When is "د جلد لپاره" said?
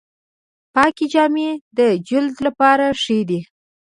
1.77-2.85